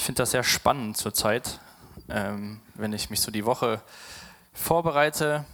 [0.00, 1.60] Ich finde das sehr spannend zurzeit,
[2.08, 3.82] ähm, wenn ich mich so die Woche
[4.54, 5.44] vorbereite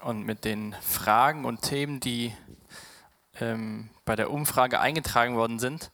[0.00, 2.34] und mit den Fragen und Themen, die
[3.38, 5.92] ähm, bei der Umfrage eingetragen worden sind.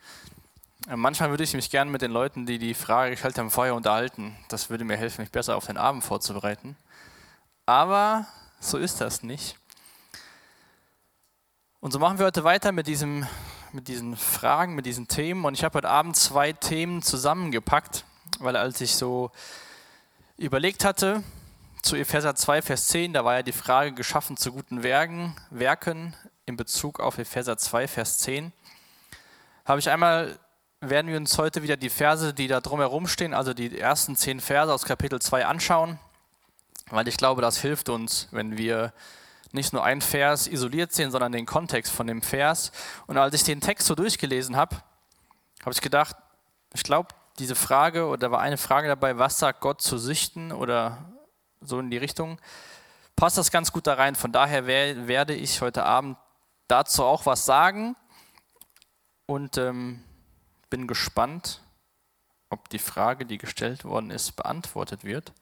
[0.89, 3.75] Äh, manchmal würde ich mich gerne mit den Leuten, die die Frage gestellt haben, vorher
[3.75, 4.35] unterhalten.
[4.49, 6.77] Das würde mir helfen, mich besser auf den Abend vorzubereiten.
[7.67, 8.27] Aber
[8.59, 9.59] so ist das nicht.
[11.81, 13.27] Und so machen wir heute weiter mit, diesem,
[13.77, 15.45] mit diesen Fragen, mit diesen Themen.
[15.45, 18.05] Und ich habe heute Abend zwei Themen zusammengepackt,
[18.39, 19.31] weil als ich so
[20.39, 21.23] überlegt hatte,
[21.83, 26.17] zu Epheser 2, Vers 10, da war ja die Frage geschaffen zu guten Werken, Werken
[26.47, 28.51] in Bezug auf Epheser 2, Vers 10,
[29.67, 30.39] habe ich einmal,
[30.81, 34.41] werden wir uns heute wieder die Verse, die da drumherum stehen, also die ersten zehn
[34.41, 35.99] Verse aus Kapitel 2 anschauen,
[36.89, 38.95] weil ich glaube, das hilft uns, wenn wir
[39.57, 42.71] nicht nur einen Vers isoliert sehen, sondern den Kontext von dem Vers.
[43.09, 44.77] Und als ich den Text so durchgelesen habe,
[45.63, 46.15] habe ich gedacht,
[46.75, 50.53] ich glaube, diese Frage, oder da war eine Frage dabei, was sagt Gott zu Süchten
[50.53, 51.13] oder
[51.61, 52.41] so in die Richtung,
[53.17, 54.15] passt das ganz gut da rein.
[54.15, 56.17] Von daher werde ich heute Abend
[56.69, 57.97] dazu auch was sagen
[59.27, 60.05] und ähm,
[60.71, 61.63] bin gespannt,
[62.51, 65.33] ob die Frage, die gestellt worden ist, beantwortet wird.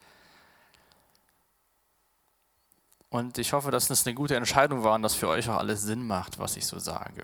[3.14, 5.82] Und ich hoffe, dass es eine gute Entscheidung war und dass für euch auch alles
[5.82, 7.22] Sinn macht, was ich so sage.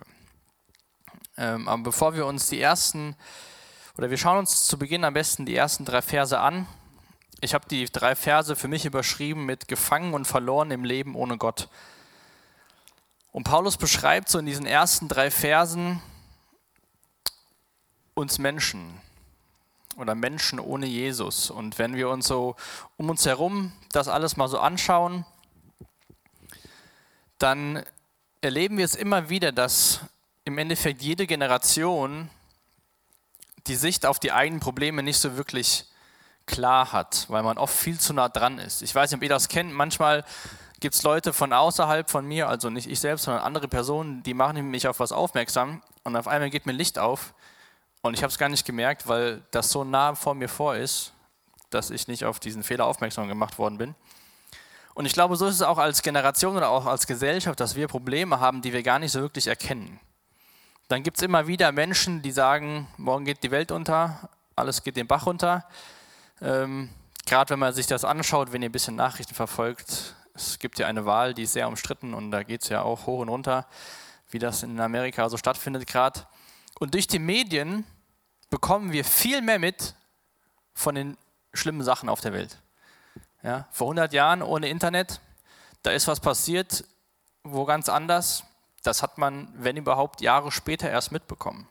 [1.37, 3.17] Ähm, aber bevor wir uns die ersten,
[3.99, 6.69] oder wir schauen uns zu Beginn am besten die ersten drei Verse an.
[7.41, 11.39] Ich habe die drei Verse für mich überschrieben mit Gefangen und verloren im Leben ohne
[11.39, 11.69] Gott.
[13.33, 16.01] Und Paulus beschreibt so in diesen ersten drei Versen
[18.15, 19.01] uns Menschen
[19.97, 21.51] oder Menschen ohne Jesus.
[21.51, 22.55] Und wenn wir uns so
[22.97, 25.25] um uns herum das alles mal so anschauen,
[27.41, 27.83] dann
[28.41, 30.01] erleben wir es immer wieder, dass
[30.45, 32.31] im Endeffekt jede Generation
[33.67, 35.87] die Sicht auf die eigenen Probleme nicht so wirklich
[36.47, 38.83] klar hat, weil man oft viel zu nah dran ist.
[38.83, 39.73] Ich weiß nicht, ob ihr das kennt.
[39.73, 40.25] Manchmal
[40.81, 44.35] gibt es Leute von außerhalb von mir, also nicht ich selbst, sondern andere Personen, die
[44.35, 47.35] machen mich auf was aufmerksam und auf einmal geht mir Licht auf
[48.03, 51.13] und ich habe es gar nicht gemerkt, weil das so nah vor mir vor ist,
[51.69, 53.95] dass ich nicht auf diesen Fehler aufmerksam gemacht worden bin.
[55.01, 57.89] Und ich glaube, so ist es auch als Generation oder auch als Gesellschaft, dass wir
[57.89, 59.99] Probleme haben, die wir gar nicht so wirklich erkennen.
[60.89, 64.99] Dann gibt es immer wieder Menschen, die sagen, morgen geht die Welt unter, alles geht
[64.99, 65.65] den Bach runter.
[66.43, 66.91] Ähm,
[67.25, 70.87] Gerade wenn man sich das anschaut, wenn ihr ein bisschen Nachrichten verfolgt, es gibt ja
[70.87, 73.67] eine Wahl, die ist sehr umstritten und da geht es ja auch hoch und runter,
[74.29, 76.27] wie das in Amerika so stattfindet gerade.
[76.79, 77.87] Und durch die Medien
[78.51, 79.95] bekommen wir viel mehr mit
[80.75, 81.17] von den
[81.55, 82.59] schlimmen Sachen auf der Welt.
[83.43, 85.21] Ja, vor 100 Jahren ohne Internet,
[85.83, 86.85] da ist was passiert,
[87.43, 88.45] wo ganz anders.
[88.83, 91.67] Das hat man, wenn überhaupt, Jahre später erst mitbekommen.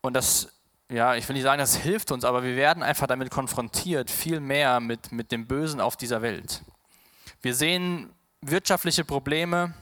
[0.00, 0.48] Und das,
[0.88, 4.40] ja, ich will nicht sagen, das hilft uns, aber wir werden einfach damit konfrontiert, viel
[4.40, 6.62] mehr mit, mit dem Bösen auf dieser Welt.
[7.42, 9.74] Wir sehen wirtschaftliche Probleme,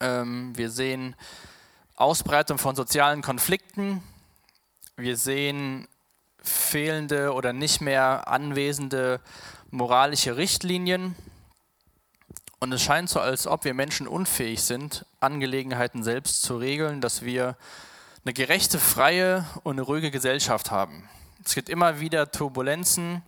[0.00, 1.14] ähm, wir sehen
[1.94, 4.02] Ausbreitung von sozialen Konflikten,
[4.96, 5.86] wir sehen
[6.48, 9.20] fehlende oder nicht mehr anwesende
[9.70, 11.14] moralische Richtlinien.
[12.58, 17.22] Und es scheint so, als ob wir Menschen unfähig sind, Angelegenheiten selbst zu regeln, dass
[17.22, 17.56] wir
[18.24, 21.08] eine gerechte, freie und eine ruhige Gesellschaft haben.
[21.44, 23.22] Es gibt immer wieder Turbulenzen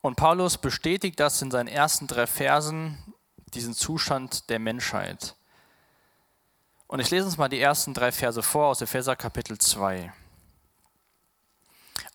[0.00, 2.98] und Paulus bestätigt das in seinen ersten drei Versen,
[3.54, 5.36] diesen Zustand der Menschheit.
[6.86, 10.12] Und ich lese uns mal die ersten drei Verse vor aus Epheser Kapitel 2.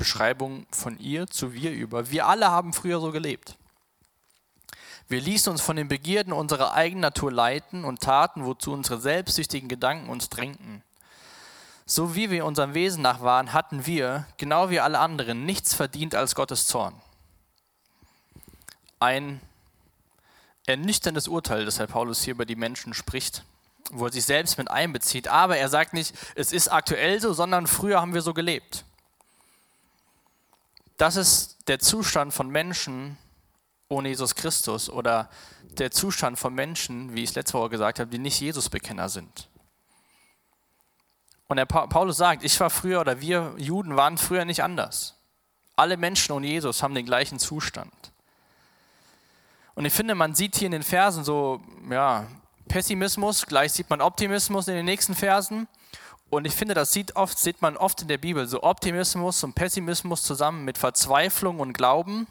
[0.00, 2.10] Beschreibung von ihr zu wir über.
[2.10, 3.58] Wir alle haben früher so gelebt.
[5.08, 9.68] Wir ließen uns von den Begierden unserer eigenen Natur leiten und taten, wozu unsere selbstsüchtigen
[9.68, 10.82] Gedanken uns drängten.
[11.84, 16.14] So wie wir unserem Wesen nach waren, hatten wir, genau wie alle anderen, nichts verdient
[16.14, 16.94] als Gottes Zorn.
[19.00, 19.42] Ein
[20.64, 23.44] ernüchterndes Urteil, das Herr Paulus hier über die Menschen spricht,
[23.90, 25.28] wo er sich selbst mit einbezieht.
[25.28, 28.86] Aber er sagt nicht, es ist aktuell so, sondern früher haben wir so gelebt.
[31.00, 33.16] Das ist der Zustand von Menschen
[33.88, 35.30] ohne Jesus Christus oder
[35.78, 39.48] der Zustand von Menschen, wie ich es letzte Woche gesagt habe, die nicht Jesus-Bekenner sind.
[41.48, 45.16] Und der Paulus sagt, ich war früher oder wir Juden waren früher nicht anders.
[45.74, 48.12] Alle Menschen ohne Jesus haben den gleichen Zustand.
[49.74, 52.26] Und ich finde, man sieht hier in den Versen so, ja,
[52.68, 55.66] Pessimismus, gleich sieht man Optimismus in den nächsten Versen.
[56.30, 59.54] Und ich finde, das sieht, oft, sieht man oft in der Bibel, so Optimismus und
[59.54, 62.28] Pessimismus zusammen mit Verzweiflung und Glauben.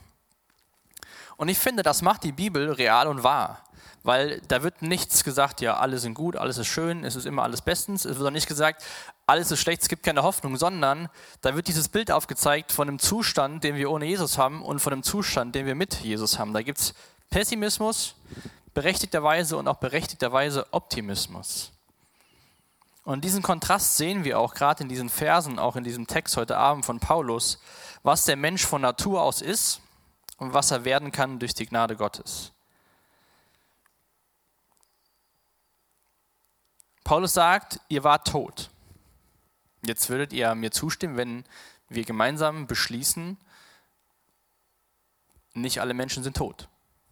[1.36, 3.63] Und ich finde, das macht die Bibel real und wahr.
[4.04, 7.44] Weil da wird nichts gesagt, ja, alles sind gut, alles ist schön, es ist immer
[7.44, 8.06] alles bestens.
[8.06, 8.84] Es wird auch nicht gesagt,
[9.28, 11.10] alles ist schlecht, es gibt keine Hoffnung, sondern
[11.42, 14.92] da wird dieses Bild aufgezeigt von dem Zustand, den wir ohne Jesus haben und von
[14.92, 16.54] dem Zustand, den wir mit Jesus haben.
[16.54, 16.94] Da gibt es
[17.30, 18.16] Pessimismus,
[18.74, 21.74] berechtigterweise und auch berechtigterweise Optimismus.
[23.04, 26.57] Und diesen Kontrast sehen wir auch gerade in diesen Versen, auch in diesem Text heute
[26.57, 27.60] Abend von Paulus,
[28.04, 29.81] was der Mensch von Natur aus ist
[30.38, 32.51] und was er werden kann durch die Gnade Gottes.
[37.04, 38.69] Paulus sagt, ihr wart tot.
[39.84, 41.45] Jetzt würdet ihr mir zustimmen, wenn
[41.88, 43.38] wir gemeinsam beschließen,
[45.54, 46.69] nicht alle Menschen sind tot,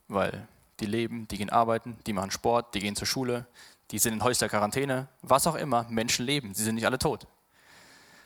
[0.07, 0.47] weil
[0.79, 3.47] die leben, die gehen arbeiten, die machen Sport, die gehen zur Schule,
[3.91, 7.27] die sind in häuslicher Quarantäne, was auch immer, Menschen leben, sie sind nicht alle tot.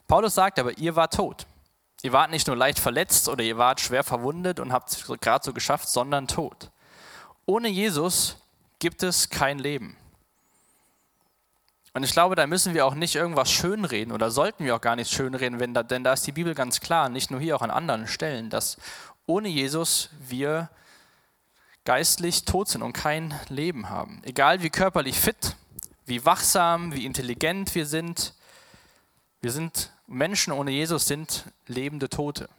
[0.07, 1.45] Paulus sagt aber, ihr wart tot.
[2.03, 5.45] Ihr wart nicht nur leicht verletzt oder ihr wart schwer verwundet und habt es gerade
[5.45, 6.71] so geschafft, sondern tot.
[7.45, 8.37] Ohne Jesus
[8.79, 9.95] gibt es kein Leben.
[11.93, 14.95] Und ich glaube, da müssen wir auch nicht irgendwas schönreden oder sollten wir auch gar
[14.95, 17.61] nicht schönreden, wenn da, denn da ist die Bibel ganz klar, nicht nur hier, auch
[17.61, 18.77] an anderen Stellen, dass
[19.25, 20.69] ohne Jesus wir
[21.85, 24.21] geistlich tot sind und kein Leben haben.
[24.23, 25.55] Egal wie körperlich fit,
[26.05, 28.33] wie wachsam, wie intelligent wir sind,
[29.41, 32.49] wir sind Menschen ohne Jesus sind lebende Tote.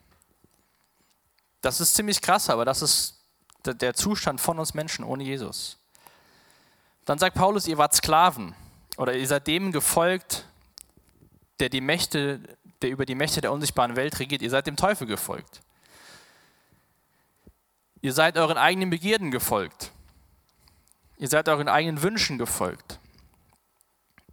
[1.60, 3.20] Das ist ziemlich krass, aber das ist
[3.64, 5.78] der Zustand von uns Menschen ohne Jesus.
[7.04, 8.54] Dann sagt Paulus, ihr wart Sklaven
[8.96, 10.46] oder ihr seid dem gefolgt,
[11.60, 12.40] der die Mächte,
[12.80, 14.42] der über die Mächte der unsichtbaren Welt regiert.
[14.42, 15.60] Ihr seid dem Teufel gefolgt.
[18.02, 19.93] Ihr seid euren eigenen Begierden gefolgt.
[21.19, 22.99] Ihr seid euren eigenen Wünschen gefolgt.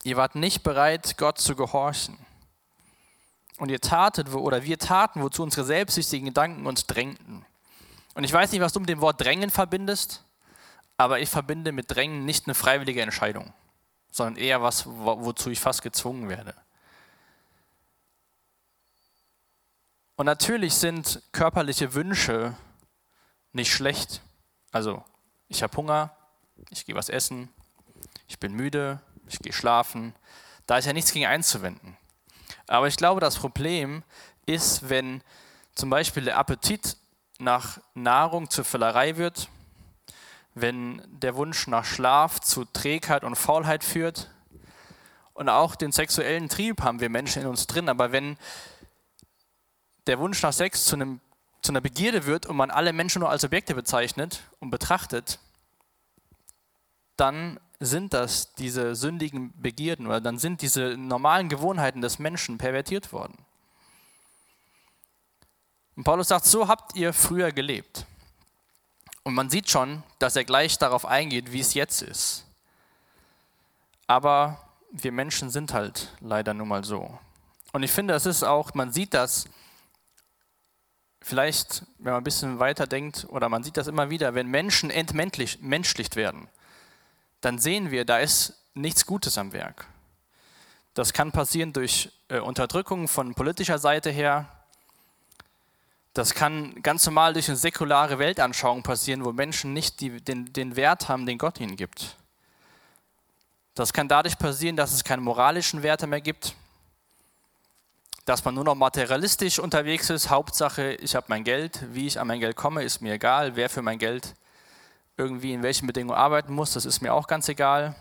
[0.03, 2.17] Ihr wart nicht bereit, Gott zu gehorchen.
[3.57, 7.45] Und ihr tatet, oder wir taten, wozu unsere selbstsüchtigen Gedanken uns drängten.
[8.15, 10.23] Und ich weiß nicht, was du mit dem Wort drängen verbindest,
[10.97, 13.53] aber ich verbinde mit drängen nicht eine freiwillige Entscheidung,
[14.09, 16.55] sondern eher was, wozu ich fast gezwungen werde.
[20.15, 22.55] Und natürlich sind körperliche Wünsche
[23.53, 24.21] nicht schlecht.
[24.71, 25.03] Also,
[25.47, 26.15] ich habe Hunger,
[26.69, 27.49] ich gehe was essen,
[28.27, 30.13] ich bin müde, ich gehe schlafen.
[30.65, 31.97] Da ist ja nichts gegen einzuwenden.
[32.67, 34.03] Aber ich glaube, das Problem
[34.45, 35.21] ist, wenn
[35.73, 36.97] zum Beispiel der Appetit
[37.39, 39.49] nach Nahrung zur Völlerei wird,
[40.53, 44.29] wenn der Wunsch nach Schlaf zu Trägheit und Faulheit führt.
[45.33, 47.87] Und auch den sexuellen Trieb haben wir Menschen in uns drin.
[47.87, 48.37] Aber wenn
[50.05, 51.21] der Wunsch nach Sex zu einem
[51.61, 55.39] zu einer Begierde wird und man alle Menschen nur als Objekte bezeichnet und betrachtet,
[57.17, 63.11] dann sind das diese sündigen Begierden oder dann sind diese normalen Gewohnheiten des Menschen pervertiert
[63.13, 63.37] worden.
[65.95, 68.05] Und Paulus sagt, so habt ihr früher gelebt.
[69.23, 72.45] Und man sieht schon, dass er gleich darauf eingeht, wie es jetzt ist.
[74.07, 74.57] Aber
[74.91, 77.19] wir Menschen sind halt leider nun mal so.
[77.73, 79.45] Und ich finde, es ist auch, man sieht das
[81.21, 84.89] vielleicht, wenn man ein bisschen weiter denkt, oder man sieht das immer wieder, wenn Menschen
[84.89, 86.47] entmenschlicht werden,
[87.41, 89.87] dann sehen wir, da ist nichts Gutes am Werk.
[90.93, 94.49] Das kann passieren durch äh, Unterdrückung von politischer Seite her.
[96.13, 100.75] Das kann ganz normal durch eine säkulare Weltanschauung passieren, wo Menschen nicht die, den, den
[100.75, 102.17] Wert haben, den Gott ihnen gibt.
[103.75, 106.55] Das kann dadurch passieren, dass es keine moralischen Werte mehr gibt,
[108.29, 110.29] dass man nur noch materialistisch unterwegs ist.
[110.29, 113.55] Hauptsache, ich habe mein Geld, wie ich an mein Geld komme, ist mir egal.
[113.55, 114.35] Wer für mein Geld
[115.17, 117.95] irgendwie in welchen Bedingungen arbeiten muss, das ist mir auch ganz egal.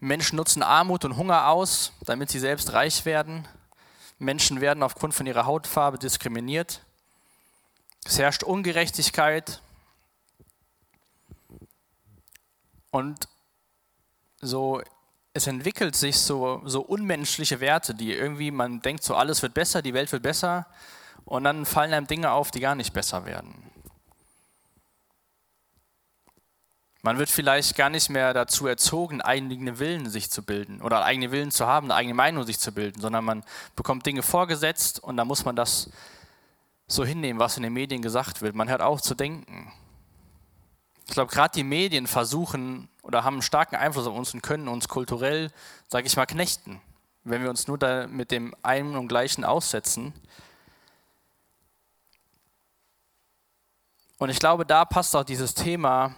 [0.00, 3.46] Menschen nutzen Armut und Hunger aus, damit sie selbst reich werden.
[4.18, 6.82] Menschen werden aufgrund von ihrer Hautfarbe diskriminiert.
[8.04, 9.62] Es herrscht Ungerechtigkeit.
[12.90, 13.28] Und
[14.40, 14.82] so
[15.36, 19.82] es entwickelt sich so, so unmenschliche Werte, die irgendwie, man denkt so, alles wird besser,
[19.82, 20.66] die Welt wird besser
[21.26, 23.54] und dann fallen einem Dinge auf, die gar nicht besser werden.
[27.02, 31.30] Man wird vielleicht gar nicht mehr dazu erzogen, eigene Willen sich zu bilden oder eigene
[31.30, 33.44] Willen zu haben, eine eigene Meinung sich zu bilden, sondern man
[33.76, 35.90] bekommt Dinge vorgesetzt und dann muss man das
[36.88, 38.54] so hinnehmen, was in den Medien gesagt wird.
[38.54, 39.70] Man hört auf zu denken.
[41.06, 44.66] Ich glaube, gerade die Medien versuchen oder haben einen starken Einfluss auf uns und können
[44.66, 45.52] uns kulturell,
[45.86, 46.80] sage ich mal, knechten.
[47.22, 50.12] wenn wir uns nur da mit dem einen und gleichen aussetzen.
[54.18, 56.14] Und ich glaube, da passt auch dieses Thema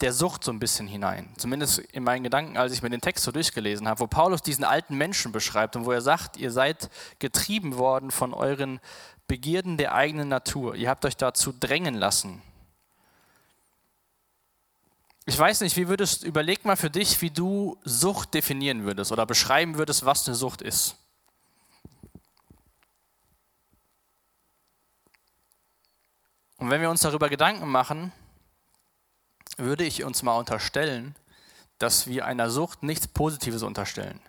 [0.00, 1.28] der Sucht so ein bisschen hinein.
[1.36, 4.64] Zumindest in meinen Gedanken, als ich mir den Text so durchgelesen habe, wo Paulus diesen
[4.64, 8.80] alten Menschen beschreibt und wo er sagt, ihr seid getrieben worden von euren
[9.26, 10.76] Begierden der eigenen Natur.
[10.76, 12.42] Ihr habt euch dazu drängen lassen.
[15.28, 19.26] Ich weiß nicht, wie würdest, überleg mal für dich, wie du Sucht definieren würdest oder
[19.26, 20.96] beschreiben würdest, was eine Sucht ist.
[26.58, 28.12] Und wenn wir uns darüber Gedanken machen,
[29.56, 31.16] würde ich uns mal unterstellen,
[31.78, 34.20] dass wir einer Sucht nichts Positives unterstellen.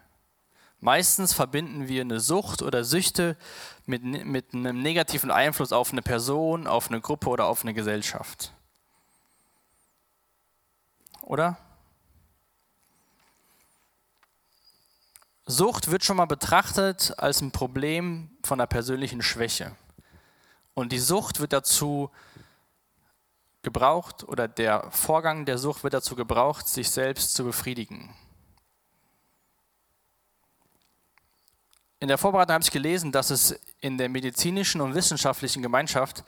[0.80, 3.38] Meistens verbinden wir eine Sucht oder Süchte
[3.86, 8.51] mit, mit einem negativen Einfluss auf eine Person, auf eine Gruppe oder auf eine Gesellschaft.
[11.27, 11.57] Oder?
[15.46, 19.75] Sucht wird schon mal betrachtet als ein Problem von der persönlichen Schwäche.
[20.74, 22.12] Und die Sucht wird dazu
[23.62, 28.15] gebraucht oder der Vorgang der Sucht wird dazu gebraucht, sich selbst zu befriedigen.
[32.00, 36.24] In der Vorbereitung habe ich gelesen, dass es in der medizinischen und wissenschaftlichen Gemeinschaft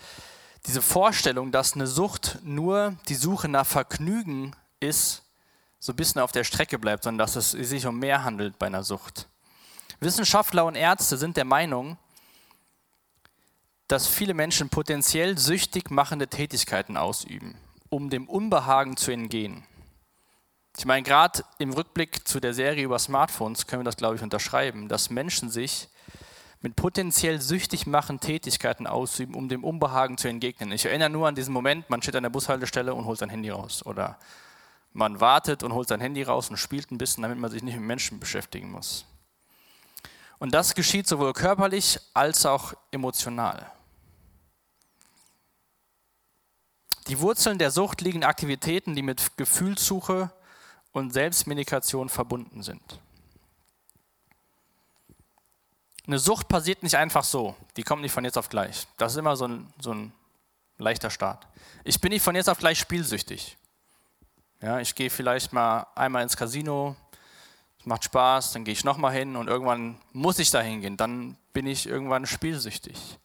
[0.66, 5.24] diese Vorstellung, dass eine Sucht nur die Suche nach Vergnügen ist,
[5.80, 8.68] so ein bisschen auf der Strecke bleibt, sondern dass es sich um mehr handelt bei
[8.68, 9.28] einer Sucht.
[10.00, 11.98] Wissenschaftler und Ärzte sind der Meinung,
[13.88, 17.58] dass viele Menschen potenziell süchtig machende Tätigkeiten ausüben,
[17.90, 19.64] um dem Unbehagen zu entgehen.
[20.78, 24.22] Ich meine, gerade im Rückblick zu der Serie über Smartphones können wir das, glaube ich,
[24.22, 25.90] unterschreiben, dass Menschen sich
[26.62, 30.72] mit potenziell süchtig machenden Tätigkeiten ausüben, um dem Unbehagen zu entgegnen.
[30.72, 33.50] Ich erinnere nur an diesen Moment, man steht an der Bushaltestelle und holt sein Handy
[33.50, 33.86] raus.
[33.86, 34.20] Oder
[34.92, 37.76] man wartet und holt sein Handy raus und spielt ein bisschen, damit man sich nicht
[37.76, 39.06] mit Menschen beschäftigen muss.
[40.40, 43.72] Und das geschieht sowohl körperlich als auch emotional.
[47.08, 50.32] Die Wurzeln der Sucht liegen in Aktivitäten, die mit Gefühlssuche
[50.92, 53.00] und Selbstmedikation verbunden sind.
[56.08, 57.56] Eine Sucht passiert nicht einfach so.
[57.78, 58.88] Die kommt nicht von jetzt auf gleich.
[58.98, 60.12] Das ist immer so ein, so ein
[60.80, 61.46] leichter Start.
[61.84, 63.59] Ich bin nicht von jetzt auf gleich spielsüchtig.
[64.62, 66.98] Ja, ich gehe vielleicht mal einmal ins Casino,
[67.80, 70.98] es macht Spaß, dann gehe ich nochmal hin und irgendwann muss ich da hingehen.
[70.98, 73.20] Dann bin ich irgendwann spielsüchtig.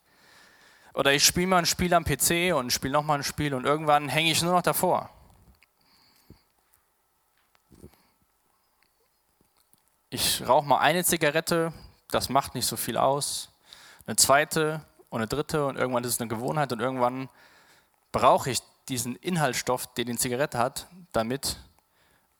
[0.94, 4.08] Oder ich spiele mal ein Spiel am PC und spiele nochmal ein Spiel und irgendwann
[4.08, 5.10] hänge ich nur noch davor.
[10.08, 11.72] Ich rauche mal eine Zigarette,
[12.10, 13.50] das macht nicht so viel aus.
[14.06, 17.28] Eine zweite und eine dritte und irgendwann ist es eine Gewohnheit und irgendwann
[18.12, 21.58] brauche ich diesen Inhaltsstoff, den die Zigarette hat, damit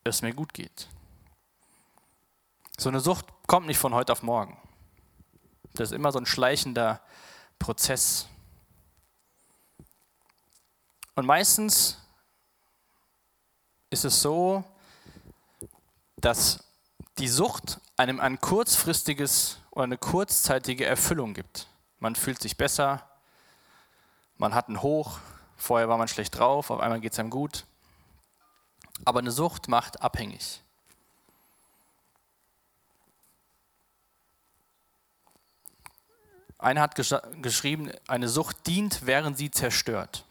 [0.03, 0.87] es mir gut geht.
[2.77, 4.57] So eine Sucht kommt nicht von heute auf morgen.
[5.73, 7.01] Das ist immer so ein schleichender
[7.57, 8.27] Prozess.
[11.15, 11.97] Und meistens
[13.89, 14.63] ist es so,
[16.17, 16.63] dass
[17.17, 21.67] die Sucht einem ein kurzfristiges oder eine kurzzeitige Erfüllung gibt.
[21.99, 23.09] Man fühlt sich besser,
[24.37, 25.19] man hat einen Hoch,
[25.55, 27.65] vorher war man schlecht drauf, auf einmal geht es einem gut.
[29.03, 30.61] Aber eine Sucht macht abhängig.
[36.57, 40.25] Einer hat gesch geschrieben, eine Sucht dient, während sie zerstört.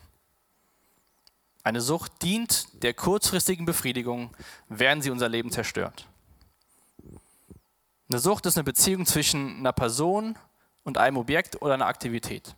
[1.62, 4.34] Eine Sucht dient der kurzfristigen Befriedigung,
[4.68, 6.06] während sie unser Leben zerstört.
[8.08, 10.38] Eine Sucht ist eine Beziehung zwischen einer Person
[10.82, 12.54] und einem Objekt oder einer Aktivität.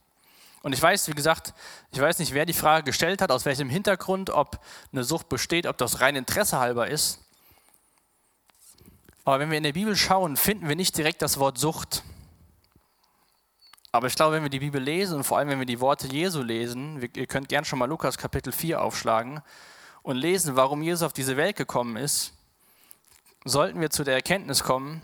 [0.62, 1.54] Und ich weiß, wie gesagt,
[1.92, 4.60] ich weiß nicht, wer die Frage gestellt hat, aus welchem Hintergrund, ob
[4.92, 7.20] eine Sucht besteht, ob das rein Interesse halber ist.
[9.24, 12.02] Aber wenn wir in der Bibel schauen, finden wir nicht direkt das Wort Sucht.
[13.92, 16.06] Aber ich glaube, wenn wir die Bibel lesen und vor allem, wenn wir die Worte
[16.06, 19.40] Jesu lesen, ihr könnt gern schon mal Lukas Kapitel 4 aufschlagen
[20.02, 22.34] und lesen, warum Jesus auf diese Welt gekommen ist,
[23.44, 25.00] sollten wir zu der Erkenntnis kommen,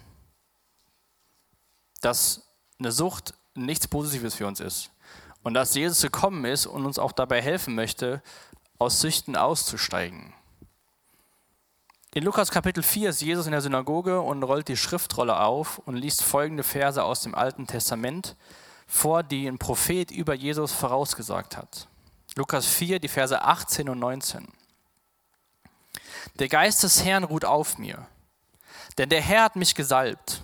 [2.00, 2.42] dass
[2.78, 4.90] eine Sucht nichts Positives für uns ist.
[5.42, 8.22] Und dass Jesus gekommen ist und uns auch dabei helfen möchte,
[8.78, 10.34] aus Süchten auszusteigen.
[12.14, 15.96] In Lukas Kapitel 4 ist Jesus in der Synagoge und rollt die Schriftrolle auf und
[15.96, 18.36] liest folgende Verse aus dem Alten Testament,
[18.86, 21.88] vor, die ein Prophet über Jesus vorausgesagt hat.
[22.36, 24.46] Lukas 4, die Verse 18 und 19.
[26.38, 28.06] Der Geist des Herrn ruht auf mir,
[28.98, 30.42] denn der Herr hat mich gesalbt.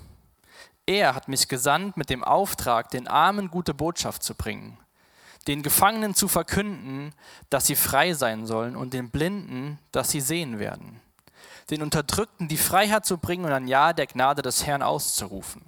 [0.86, 4.78] Er hat mich gesandt mit dem Auftrag, den Armen gute Botschaft zu bringen,
[5.48, 7.14] den Gefangenen zu verkünden,
[7.48, 11.00] dass sie frei sein sollen und den Blinden, dass sie sehen werden,
[11.70, 15.62] den Unterdrückten die Freiheit zu bringen und ein Ja der Gnade des Herrn auszurufen.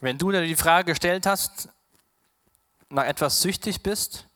[0.00, 1.68] Wenn du dir die Frage gestellt hast,
[2.88, 4.26] nach etwas süchtig bist,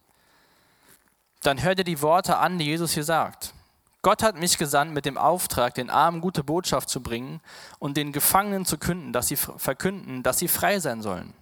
[1.41, 3.55] dann hör dir die Worte an, die Jesus hier sagt.
[4.03, 7.41] Gott hat mich gesandt mit dem Auftrag, den Armen gute Botschaft zu bringen
[7.79, 11.33] und den Gefangenen zu künden, dass sie verkünden, dass sie frei sein sollen.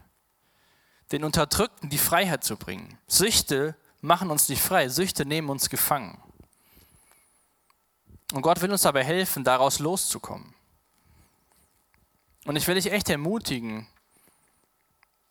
[1.12, 2.99] Den Unterdrückten die Freiheit zu bringen.
[3.07, 6.21] Süchte machen uns nicht frei, Süchte nehmen uns gefangen.
[8.33, 10.54] Und Gott will uns dabei helfen, daraus loszukommen.
[12.45, 13.87] Und ich will dich echt ermutigen,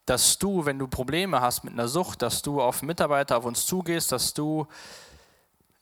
[0.06, 3.66] dass du, wenn du Probleme hast mit einer Sucht, dass du auf Mitarbeiter auf uns
[3.66, 4.68] zugehst, dass du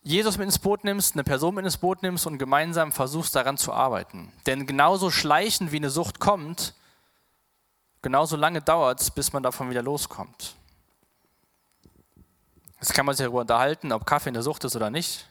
[0.02, 3.58] Jesus mit ins Boot nimmst, eine Person mit ins Boot nimmst und gemeinsam versuchst daran
[3.58, 4.32] zu arbeiten.
[4.46, 6.74] Denn genauso schleichend wie eine Sucht kommt,
[8.02, 10.56] genauso lange dauert es, bis man davon wieder loskommt.
[12.80, 15.28] Jetzt kann man sich darüber unterhalten, ob Kaffee eine Sucht ist oder nicht.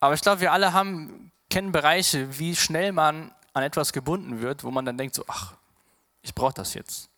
[0.00, 4.64] Aber ich glaube, wir alle haben, kennen Bereiche, wie schnell man an etwas gebunden wird,
[4.64, 5.54] wo man dann denkt, so, ach,
[6.20, 7.08] ich brauche das jetzt.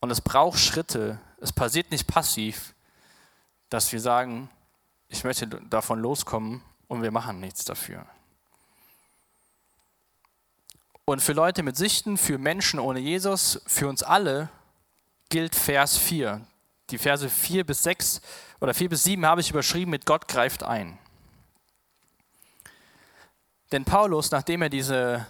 [0.00, 1.18] Und es braucht Schritte.
[1.40, 2.74] Es passiert nicht passiv,
[3.68, 4.48] dass wir sagen,
[5.08, 8.06] ich möchte davon loskommen und wir machen nichts dafür.
[11.10, 14.48] Und für Leute mit Sichten, für Menschen ohne Jesus, für uns alle
[15.28, 16.40] gilt Vers 4.
[16.90, 18.20] Die Verse 4 bis 6
[18.60, 20.98] oder 4 bis 7 habe ich überschrieben mit Gott greift ein.
[23.72, 25.26] Denn Paulus, nachdem er diese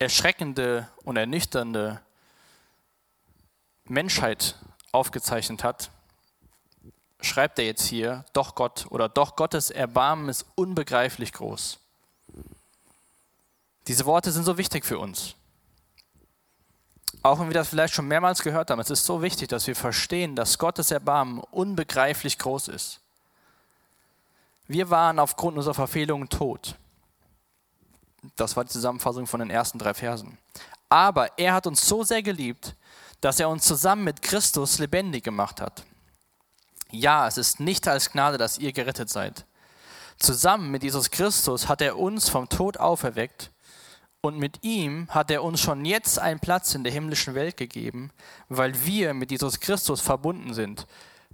[0.00, 2.00] erschreckende und ernüchternde
[3.84, 4.56] Menschheit
[4.90, 5.92] aufgezeichnet hat,
[7.20, 11.78] schreibt er jetzt hier, doch Gott oder doch Gottes Erbarmen ist unbegreiflich groß.
[13.88, 15.34] Diese Worte sind so wichtig für uns.
[17.22, 19.76] Auch wenn wir das vielleicht schon mehrmals gehört haben, es ist so wichtig, dass wir
[19.76, 23.00] verstehen, dass Gottes Erbarmen unbegreiflich groß ist.
[24.68, 26.76] Wir waren aufgrund unserer Verfehlungen tot.
[28.34, 30.38] Das war die Zusammenfassung von den ersten drei Versen.
[30.88, 32.74] Aber er hat uns so sehr geliebt,
[33.20, 35.84] dass er uns zusammen mit Christus lebendig gemacht hat.
[36.90, 39.44] Ja, es ist nicht als Gnade, dass ihr gerettet seid.
[40.18, 43.50] Zusammen mit Jesus Christus hat er uns vom Tod auferweckt
[44.26, 48.10] und mit ihm hat er uns schon jetzt einen Platz in der himmlischen Welt gegeben,
[48.48, 50.86] weil wir mit Jesus Christus verbunden sind.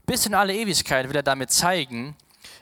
[0.07, 2.17] Bis in alle Ewigkeit will er damit zeigen,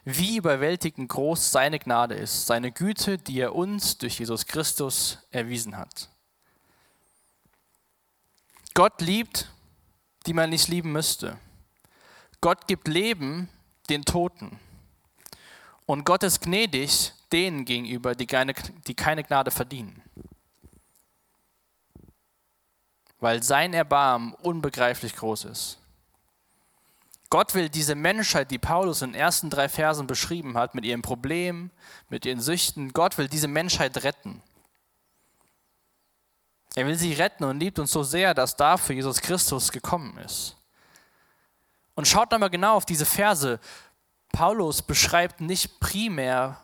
[0.05, 5.77] wie überwältigend groß seine Gnade ist, seine Güte, die er uns durch Jesus Christus erwiesen
[5.77, 6.09] hat.
[8.75, 9.51] Gott liebt,
[10.27, 11.39] die man nicht lieben müsste.
[12.41, 13.49] Gott gibt Leben
[13.89, 14.59] den Toten.
[15.87, 18.55] Und Gott ist gnädig denen gegenüber, die keine,
[18.87, 20.03] die keine Gnade verdienen.
[23.21, 25.79] Weil sein Erbarmen unbegreiflich groß ist.
[27.31, 31.03] Gott will diese Menschheit, die Paulus in den ersten drei Versen beschrieben hat, mit ihren
[31.03, 31.71] Problemen,
[32.09, 34.43] mit ihren Süchten, Gott will diese Menschheit retten.
[36.75, 40.57] Er will sie retten und liebt uns so sehr, dass dafür Jesus Christus gekommen ist.
[41.95, 43.61] Und schaut einmal genau auf diese Verse.
[44.33, 46.61] Paulus beschreibt nicht primär,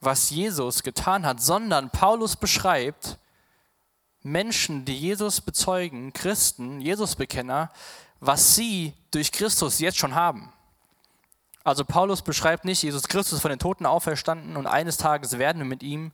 [0.00, 3.18] was Jesus getan hat, sondern Paulus beschreibt
[4.26, 7.70] Menschen, die Jesus bezeugen, Christen, Jesusbekenner,
[8.20, 10.52] was sie durch Christus jetzt schon haben.
[11.64, 15.66] Also Paulus beschreibt nicht, Jesus Christus von den Toten auferstanden und eines Tages werden wir
[15.66, 16.12] mit ihm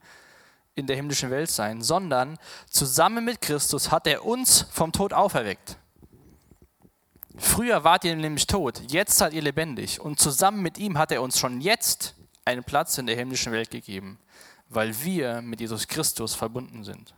[0.74, 5.76] in der himmlischen Welt sein, sondern zusammen mit Christus hat er uns vom Tod auferweckt.
[7.36, 11.22] Früher wart ihr nämlich tot, jetzt seid ihr lebendig und zusammen mit ihm hat er
[11.22, 14.18] uns schon jetzt einen Platz in der himmlischen Welt gegeben,
[14.68, 17.14] weil wir mit Jesus Christus verbunden sind.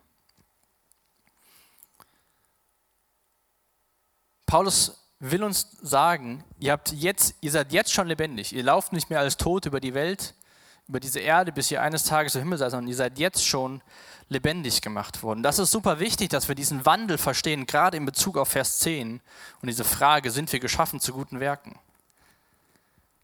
[4.46, 9.10] Paulus will uns sagen, ihr, habt jetzt, ihr seid jetzt schon lebendig, ihr lauft nicht
[9.10, 10.34] mehr als tot über die Welt,
[10.88, 13.80] über diese Erde, bis ihr eines Tages im Himmel seid, sondern ihr seid jetzt schon
[14.28, 15.42] lebendig gemacht worden.
[15.42, 19.20] Das ist super wichtig, dass wir diesen Wandel verstehen, gerade in Bezug auf Vers 10
[19.62, 21.78] und diese Frage, sind wir geschaffen zu guten Werken?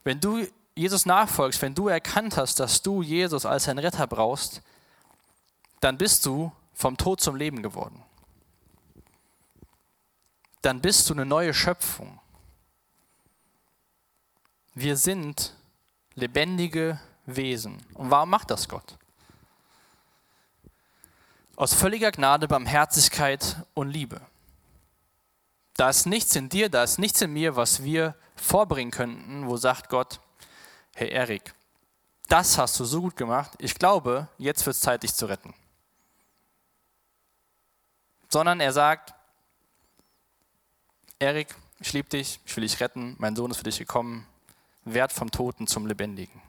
[0.04, 4.62] Wenn du Jesus nachfolgst, wenn du erkannt hast, dass du Jesus als dein Retter brauchst,
[5.80, 8.02] dann bist du vom Tod zum Leben geworden.
[10.62, 12.20] Dann bist du eine neue Schöpfung.
[14.74, 15.54] Wir sind
[16.14, 17.84] lebendige Wesen.
[17.94, 18.96] Und warum macht das Gott?
[21.56, 24.20] Aus völliger Gnade, Barmherzigkeit und Liebe.
[25.76, 29.56] Da ist nichts in dir, da ist nichts in mir, was wir vorbringen könnten, wo
[29.56, 30.20] sagt Gott,
[30.94, 31.54] hey Erik,
[32.28, 35.54] das hast du so gut gemacht, ich glaube, jetzt wird es Zeit, dich zu retten.
[38.28, 39.14] Sondern er sagt,
[41.22, 44.26] Erik, ich liebe dich, ich will dich retten, mein Sohn ist für dich gekommen,
[44.86, 46.40] Wert vom Toten zum Lebendigen.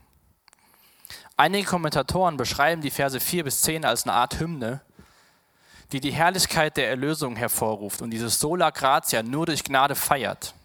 [1.36, 4.79] Einige Kommentatoren beschreiben die Verse 4 bis 10 als eine Art Hymne,
[5.91, 10.55] die die Herrlichkeit der Erlösung hervorruft und dieses Sola Gratia nur durch Gnade feiert.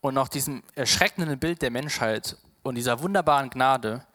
[0.00, 4.06] Und nach diesem erschreckenden Bild der Menschheit und dieser wunderbaren Gnade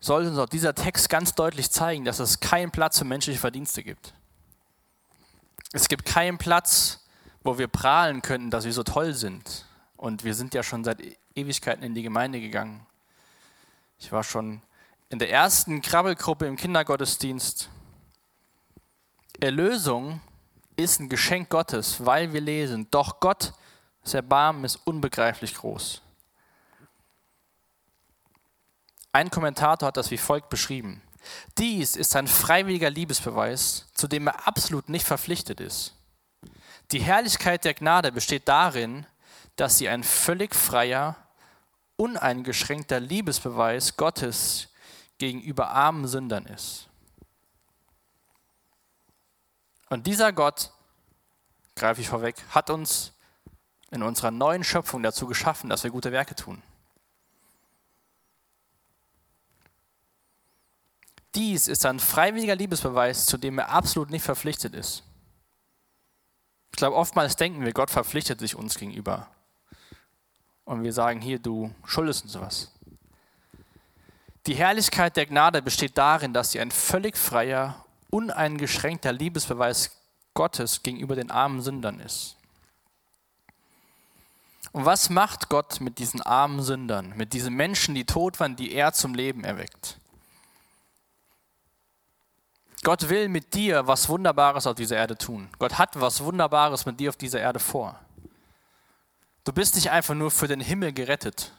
[0.00, 3.82] sollte uns auch dieser Text ganz deutlich zeigen, dass es keinen Platz für menschliche Verdienste
[3.82, 4.14] gibt.
[5.72, 7.04] Es gibt keinen Platz,
[7.42, 9.66] wo wir prahlen könnten, dass wir so toll sind.
[9.96, 11.00] Und wir sind ja schon seit
[11.34, 12.86] Ewigkeiten in die Gemeinde gegangen.
[13.98, 14.62] Ich war schon
[15.08, 17.70] in der ersten Krabbelgruppe im Kindergottesdienst.
[19.40, 20.20] Erlösung
[20.76, 23.54] ist ein Geschenk Gottes, weil wir lesen, doch Gott,
[24.02, 26.02] das Erbarmen ist unbegreiflich groß.
[29.16, 31.00] Ein Kommentator hat das wie folgt beschrieben.
[31.56, 35.94] Dies ist ein freiwilliger Liebesbeweis, zu dem er absolut nicht verpflichtet ist.
[36.92, 39.06] Die Herrlichkeit der Gnade besteht darin,
[39.56, 41.16] dass sie ein völlig freier,
[41.96, 44.68] uneingeschränkter Liebesbeweis Gottes
[45.16, 46.86] gegenüber armen Sündern ist.
[49.88, 50.72] Und dieser Gott,
[51.74, 53.14] greife ich vorweg, hat uns
[53.90, 56.62] in unserer neuen Schöpfung dazu geschaffen, dass wir gute Werke tun.
[61.36, 65.02] Dies ist ein freiwilliger Liebesbeweis, zu dem er absolut nicht verpflichtet ist.
[66.72, 69.28] Ich glaube, oftmals denken wir, Gott verpflichtet sich uns gegenüber.
[70.64, 72.72] Und wir sagen, hier, du schuldest uns was.
[74.46, 79.90] Die Herrlichkeit der Gnade besteht darin, dass sie ein völlig freier, uneingeschränkter Liebesbeweis
[80.32, 82.36] Gottes gegenüber den armen Sündern ist.
[84.72, 88.72] Und was macht Gott mit diesen armen Sündern, mit diesen Menschen, die tot waren, die
[88.72, 89.98] er zum Leben erweckt?
[92.86, 95.48] Gott will mit dir was Wunderbares auf dieser Erde tun.
[95.58, 97.98] Gott hat was Wunderbares mit dir auf dieser Erde vor.
[99.42, 101.52] Du bist nicht einfach nur für den Himmel gerettet.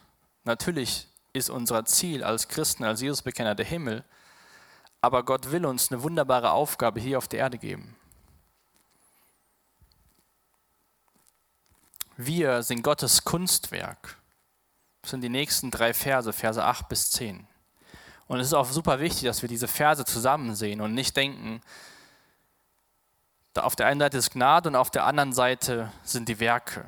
[0.44, 4.04] Natürlich ist unser Ziel als Christen, als Jesusbekenner der Himmel,
[5.02, 7.94] aber Gott will uns eine wunderbare Aufgabe hier auf der Erde geben.
[12.16, 14.16] Wir sind Gottes Kunstwerk.
[15.02, 17.46] Das sind die nächsten drei Verse, Verse 8 bis 10.
[18.28, 21.62] Und es ist auch super wichtig, dass wir diese Verse zusammen sehen und nicht denken,
[23.54, 26.84] da auf der einen Seite ist Gnade und auf der anderen Seite sind die Werke.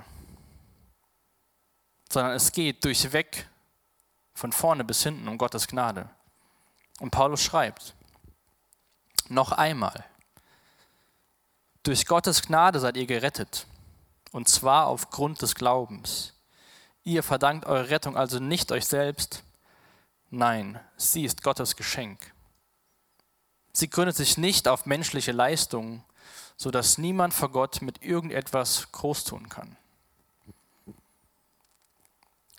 [2.13, 3.49] Sondern es geht durchweg
[4.35, 6.09] von vorne bis hinten um Gottes Gnade.
[7.01, 7.95] Und Paulus schreibt,
[9.29, 10.05] noch einmal,
[11.83, 13.67] durch Gottes Gnade seid ihr gerettet,
[14.33, 16.35] und zwar aufgrund des Glaubens.
[17.03, 19.43] Ihr verdankt eure Rettung also nicht euch selbst,
[20.31, 22.33] Nein, sie ist Gottes Geschenk.
[23.73, 26.05] Sie gründet sich nicht auf menschliche Leistungen,
[26.57, 29.77] sodass niemand vor Gott mit irgendetwas groß tun kann.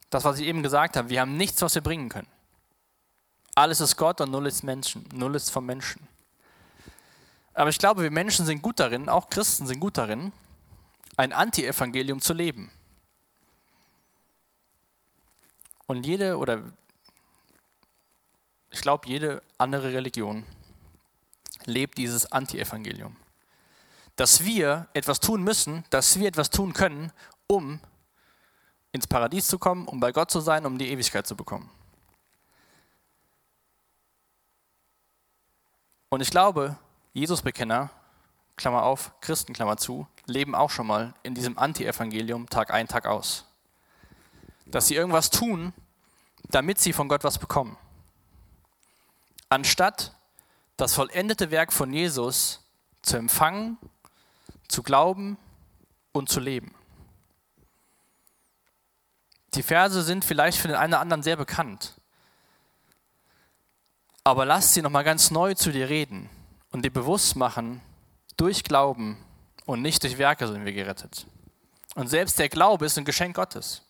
[0.10, 2.28] Das, was ich eben gesagt habe, wir haben nichts, was wir bringen können.
[3.56, 6.08] Alles ist Gott und null ist Menschen, null ist vom Menschen.
[7.54, 10.34] Aber ich glaube, wir Menschen sind gut darin, auch Christen sind gut darin,
[11.16, 12.72] ein Anti-Evangelium zu leben.
[15.86, 16.64] Und jede oder
[18.72, 20.46] ich glaube, jede andere Religion
[21.66, 23.16] lebt dieses Anti-Evangelium.
[24.16, 27.12] Dass wir etwas tun müssen, dass wir etwas tun können,
[27.48, 27.80] um
[28.94, 31.70] ins Paradies zu kommen, um bei Gott zu sein, um die Ewigkeit zu bekommen.
[36.10, 36.78] Und ich glaube,
[37.14, 37.90] Jesusbekenner,
[38.58, 43.06] Klammer auf, Christen, Klammer zu, leben auch schon mal in diesem Anti-Evangelium Tag ein, Tag
[43.06, 43.46] aus.
[44.66, 45.74] Dass sie irgendwas tun,
[46.50, 47.78] damit sie von Gott was bekommen
[49.52, 50.16] anstatt
[50.78, 52.64] das vollendete Werk von Jesus
[53.02, 53.78] zu empfangen,
[54.68, 55.38] zu glauben
[56.14, 56.74] und zu leben.
[59.54, 61.96] Die Verse sind vielleicht für den einen oder anderen sehr bekannt.
[64.24, 66.30] Aber lass sie nochmal ganz neu zu dir reden
[66.72, 67.82] und dir bewusst machen,
[68.38, 69.18] durch Glauben
[69.66, 71.28] und nicht durch Werke sind wir gerettet.
[71.96, 73.84] Und selbst der Glaube ist ein Geschenk Gottes.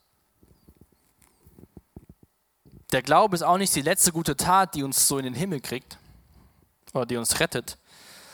[2.91, 5.61] Der Glaube ist auch nicht die letzte gute Tat, die uns so in den Himmel
[5.61, 5.97] kriegt
[6.93, 7.77] oder die uns rettet,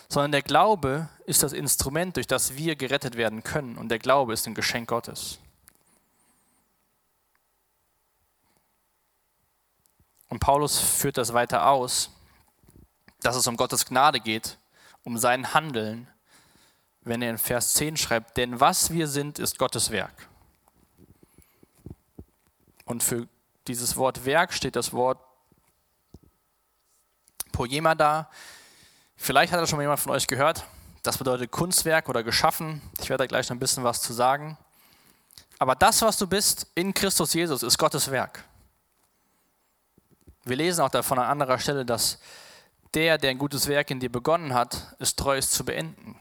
[0.10, 3.78] sondern der Glaube ist das Instrument, durch das wir gerettet werden können.
[3.78, 5.40] Und der Glaube ist ein Geschenk Gottes.
[10.30, 12.10] Und Paulus führt das weiter aus,
[13.22, 14.58] dass es um Gottes Gnade geht,
[15.04, 16.08] um sein Handeln,
[17.02, 20.28] wenn er in Vers 10 schreibt, denn was wir sind, ist Gottes Werk.
[22.86, 23.28] Und für
[23.68, 25.20] dieses Wort Werk steht das Wort
[27.52, 28.30] Poema da.
[29.16, 30.66] Vielleicht hat das schon mal jemand von euch gehört.
[31.04, 32.82] Das bedeutet Kunstwerk oder geschaffen.
[33.00, 34.58] Ich werde da gleich noch ein bisschen was zu sagen.
[35.60, 38.44] Aber das, was du bist in Christus Jesus, ist Gottes Werk.
[40.44, 42.20] Wir lesen auch davon an anderer Stelle, dass
[42.94, 46.16] der, der ein gutes Werk in dir begonnen hat, es treu ist zu beenden.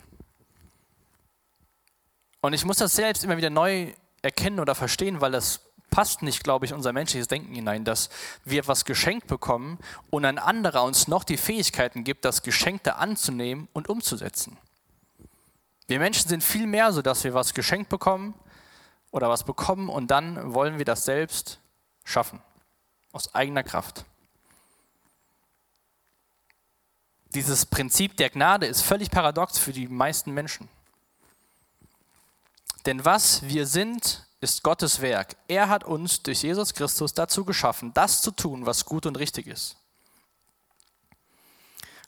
[2.41, 6.45] Und ich muss das selbst immer wieder neu erkennen oder verstehen, weil das passt nicht,
[6.45, 8.11] glaube ich, unser menschliches Denken hinein, dass
[8.45, 9.79] wir etwas geschenkt bekommen
[10.11, 14.57] und ein anderer uns noch die Fähigkeiten gibt, das Geschenkte anzunehmen und umzusetzen.
[15.87, 18.35] Wir Menschen sind viel mehr so, dass wir was geschenkt bekommen
[19.11, 21.59] oder was bekommen und dann wollen wir das selbst
[22.05, 22.43] schaffen,
[23.13, 24.05] aus eigener Kraft.
[27.35, 30.69] Dieses Prinzip der Gnade ist völlig paradox für die meisten Menschen.
[32.87, 35.37] Denn was wir sind, ist Gottes Werk.
[35.49, 39.47] Er hat uns durch Jesus Christus dazu geschaffen, das zu tun, was gut und richtig
[39.47, 39.77] ist.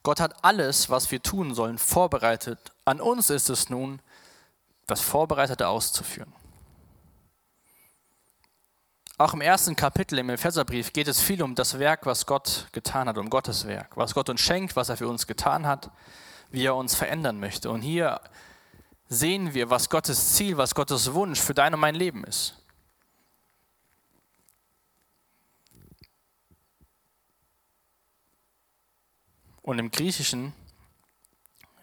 [0.02, 2.58] Gott hat alles, was wir tun sollen, vorbereitet.
[2.84, 4.00] An uns ist es nun,
[4.86, 6.32] das Vorbereitete auszuführen.
[9.18, 13.08] Auch im ersten Kapitel im Epheserbrief geht es viel um das Werk, was Gott getan
[13.08, 15.90] hat, um Gottes Werk, was Gott uns schenkt, was er für uns getan hat,
[16.50, 17.68] wie er uns verändern möchte.
[17.68, 18.20] Und hier
[19.09, 22.55] sehen wir, was Gottes Ziel, was Gottes Wunsch für dein und mein Leben ist.
[29.62, 30.55] Und im Griechischen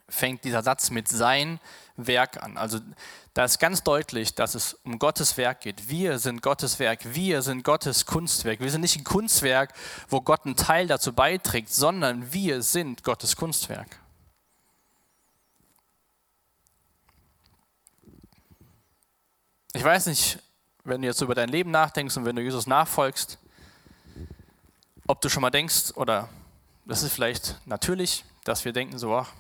[0.10, 1.60] fängt dieser Satz mit sein
[1.98, 2.58] Werk an.
[2.58, 2.80] Also
[3.34, 5.90] da ist ganz deutlich, dass es um Gottes Werk geht.
[5.90, 8.60] Wir sind Gottes Werk, wir sind Gottes Kunstwerk.
[8.60, 9.74] Wir sind nicht ein Kunstwerk,
[10.10, 14.00] wo Gott einen Teil dazu beiträgt, sondern wir sind Gottes Kunstwerk.
[19.76, 20.40] Ich weiß nicht,
[20.86, 23.38] wenn du jetzt über dein Leben nachdenkst und wenn du Jesus nachfolgst,
[25.06, 26.30] ob du schon mal denkst, oder
[26.86, 29.34] das ist vielleicht natürlich, dass wir denken, so, ach,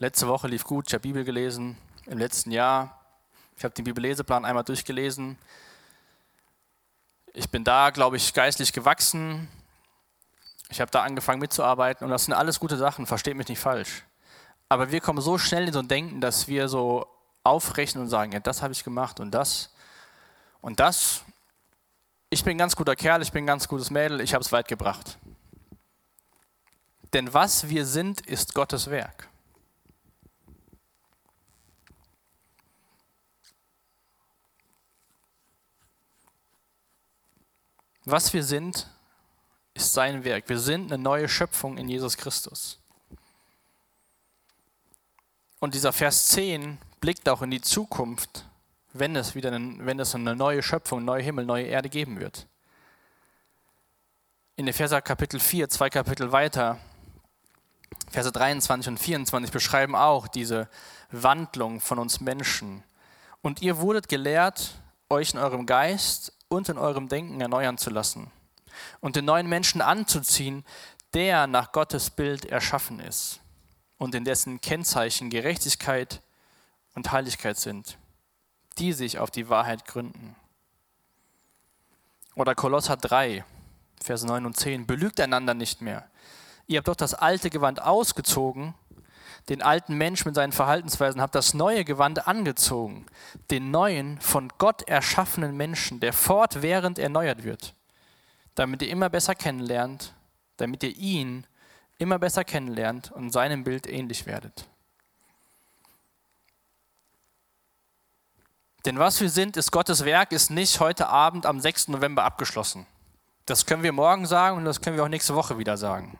[0.00, 3.00] letzte Woche lief gut, ich habe Bibel gelesen, im letzten Jahr,
[3.56, 5.38] ich habe den Bibelleseplan einmal durchgelesen,
[7.32, 9.48] ich bin da, glaube ich, geistlich gewachsen,
[10.68, 14.02] ich habe da angefangen mitzuarbeiten und das sind alles gute Sachen, versteht mich nicht falsch.
[14.68, 17.06] Aber wir kommen so schnell in so ein Denken, dass wir so
[17.44, 19.72] aufrechnen und sagen, ja, das habe ich gemacht und das
[20.60, 21.22] und das.
[22.30, 24.52] Ich bin ein ganz guter Kerl, ich bin ein ganz gutes Mädel, ich habe es
[24.52, 25.18] weit gebracht.
[27.12, 29.28] Denn was wir sind, ist Gottes Werk.
[38.04, 38.88] Was wir sind,
[39.74, 40.48] ist sein Werk.
[40.48, 42.80] Wir sind eine neue Schöpfung in Jesus Christus.
[45.60, 48.46] Und dieser Vers 10 blickt auch in die Zukunft,
[48.92, 52.46] wenn es wieder eine, wenn es eine neue Schöpfung, neue Himmel, neue Erde geben wird.
[54.54, 56.78] In Epheser Kapitel 4, zwei Kapitel weiter,
[58.08, 60.68] Verse 23 und 24 beschreiben auch diese
[61.10, 62.84] Wandlung von uns Menschen.
[63.40, 68.30] Und ihr wurdet gelehrt, euch in eurem Geist und in eurem Denken erneuern zu lassen
[69.00, 70.64] und den neuen Menschen anzuziehen,
[71.14, 73.40] der nach Gottes Bild erschaffen ist
[73.98, 76.22] und in dessen Kennzeichen Gerechtigkeit,
[76.94, 77.98] und Heiligkeit sind,
[78.78, 80.36] die sich auf die Wahrheit gründen.
[82.34, 83.44] Oder Kolosser 3,
[84.02, 84.86] Verse 9 und 10.
[84.86, 86.08] Belügt einander nicht mehr.
[86.66, 88.74] Ihr habt doch das alte Gewand ausgezogen,
[89.48, 93.06] den alten Mensch mit seinen Verhaltensweisen, habt das neue Gewand angezogen,
[93.50, 97.74] den neuen, von Gott erschaffenen Menschen, der fortwährend erneuert wird,
[98.54, 100.14] damit ihr immer besser kennenlernt,
[100.58, 101.46] damit ihr ihn
[101.98, 104.68] immer besser kennenlernt und seinem Bild ähnlich werdet.
[108.84, 111.88] Denn was wir sind, ist Gottes Werk, ist nicht heute Abend am 6.
[111.88, 112.86] November abgeschlossen.
[113.46, 116.18] Das können wir morgen sagen und das können wir auch nächste Woche wieder sagen.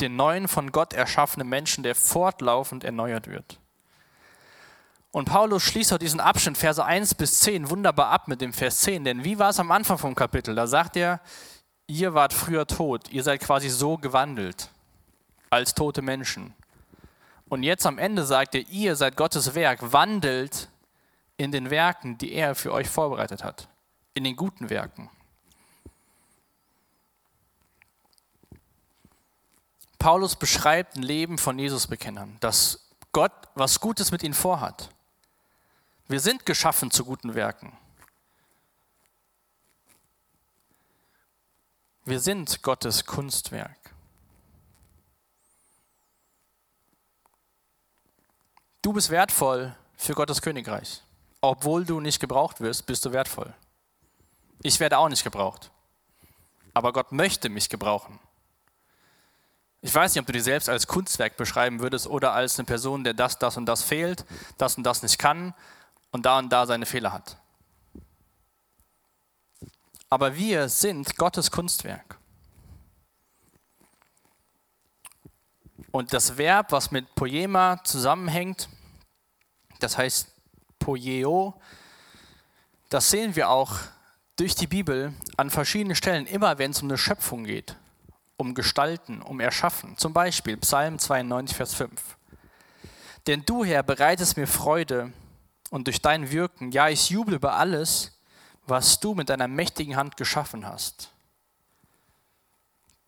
[0.00, 3.60] Den neuen von Gott erschaffenen Menschen, der fortlaufend erneuert wird.
[5.10, 8.80] Und Paulus schließt auch diesen Abschnitt, Verse 1 bis 10, wunderbar ab mit dem Vers
[8.80, 9.04] 10.
[9.04, 10.54] Denn wie war es am Anfang vom Kapitel?
[10.54, 11.20] Da sagt er,
[11.86, 14.71] ihr wart früher tot, ihr seid quasi so gewandelt
[15.52, 16.54] als tote Menschen.
[17.48, 20.68] Und jetzt am Ende sagt er, ihr seid Gottes Werk, wandelt
[21.36, 23.68] in den Werken, die er für euch vorbereitet hat,
[24.14, 25.10] in den guten Werken.
[29.98, 34.88] Paulus beschreibt ein Leben von Jesus-Bekennern, dass Gott was Gutes mit ihnen vorhat.
[36.08, 37.76] Wir sind geschaffen zu guten Werken.
[42.06, 43.81] Wir sind Gottes Kunstwerk.
[48.82, 51.02] Du bist wertvoll für Gottes Königreich.
[51.40, 53.54] Obwohl du nicht gebraucht wirst, bist du wertvoll.
[54.60, 55.70] Ich werde auch nicht gebraucht.
[56.74, 58.18] aber Gott möchte mich gebrauchen.
[59.82, 63.04] Ich weiß nicht, ob du dich selbst als Kunstwerk beschreiben würdest oder als eine Person,
[63.04, 64.24] der das, das und das fehlt,
[64.56, 65.54] das und das nicht kann
[66.12, 67.36] und da und da seine Fehler hat.
[70.08, 72.18] Aber wir sind Gottes Kunstwerk.
[75.90, 78.68] Und das Verb, was mit Poema zusammenhängt,
[79.82, 80.28] das heißt
[80.78, 81.54] Poieo,
[82.88, 83.78] das sehen wir auch
[84.36, 87.76] durch die Bibel an verschiedenen Stellen, immer wenn es um eine Schöpfung geht,
[88.36, 89.96] um Gestalten, um Erschaffen.
[89.96, 92.00] Zum Beispiel Psalm 92, Vers 5.
[93.26, 95.12] Denn du, Herr, bereitest mir Freude
[95.70, 98.18] und durch dein Wirken, ja, ich juble über alles,
[98.66, 101.10] was du mit deiner mächtigen Hand geschaffen hast.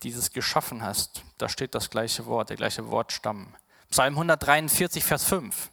[0.02, 3.54] Dieses geschaffen hast, da steht das gleiche Wort, der gleiche Wortstamm.
[3.90, 5.70] Psalm 143, Vers 5.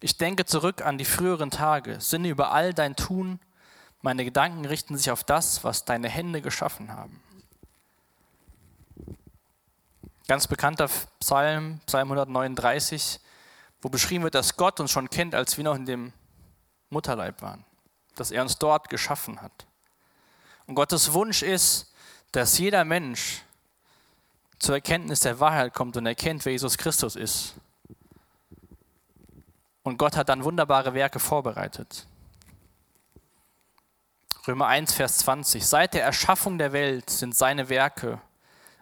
[0.00, 3.40] Ich denke zurück an die früheren Tage, sinne über all dein Tun,
[4.02, 7.20] meine Gedanken richten sich auf das, was deine Hände geschaffen haben.
[10.28, 10.88] Ganz bekannter
[11.20, 13.20] Psalm, Psalm 139,
[13.80, 16.12] wo beschrieben wird, dass Gott uns schon kennt, als wir noch in dem
[16.90, 17.64] Mutterleib waren
[18.16, 19.66] dass er uns dort geschaffen hat.
[20.66, 21.92] Und Gottes Wunsch ist,
[22.32, 23.42] dass jeder Mensch
[24.58, 27.54] zur Erkenntnis der Wahrheit kommt und erkennt, wer Jesus Christus ist.
[29.86, 32.08] Und Gott hat dann wunderbare Werke vorbereitet.
[34.48, 35.64] Römer 1, Vers 20.
[35.64, 38.20] Seit der Erschaffung der Welt sind seine Werke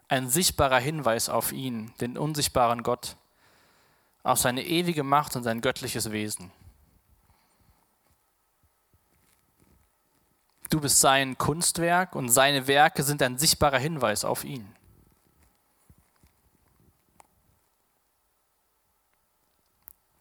[0.08, 3.16] ein sichtbarer Hinweis auf ihn, den unsichtbaren Gott,
[4.22, 6.50] auf seine ewige Macht und sein göttliches Wesen.
[10.70, 14.74] Du bist sein Kunstwerk und seine Werke sind ein sichtbarer Hinweis auf ihn.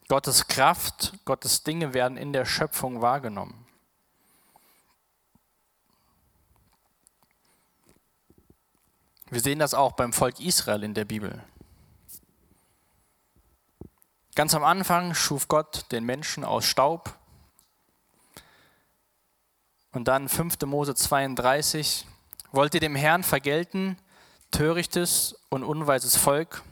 [0.08, 3.66] Gottes Kraft, Gottes Dinge werden in der Schöpfung wahrgenommen.
[9.30, 11.42] Wir sehen das auch beim Volk Israel in der Bibel.
[14.34, 17.16] Ganz am Anfang schuf Gott den Menschen aus Staub
[19.92, 20.60] und dann 5.
[20.66, 22.06] Mose 32.
[22.52, 23.96] Wollt ihr dem Herrn vergelten,
[24.50, 26.62] törichtes und unweises Volk?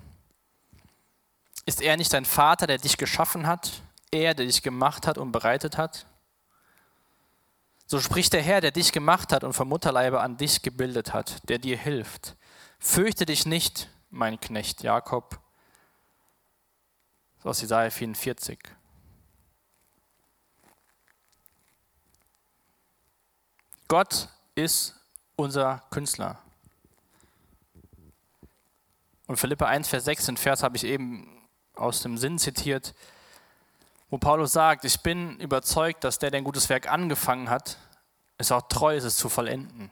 [1.65, 3.83] Ist er nicht dein Vater, der dich geschaffen hat?
[4.11, 6.07] Er, der dich gemacht hat und bereitet hat?
[7.87, 11.49] So spricht der Herr, der dich gemacht hat und vom Mutterleibe an dich gebildet hat,
[11.49, 12.37] der dir hilft.
[12.79, 15.39] Fürchte dich nicht, mein Knecht Jakob.
[17.43, 18.59] So aus Jesaja 44.
[23.89, 24.97] Gott ist
[25.37, 26.39] unser Künstler.
[29.27, 31.32] Und Philippa 1, Vers 6, den Vers habe ich eben
[31.75, 32.95] aus dem Sinn zitiert,
[34.11, 37.79] wo Paulus sagt, ich bin überzeugt, dass der, der ein gutes Werk angefangen hat,
[38.37, 39.91] es auch treu ist, es zu vollenden.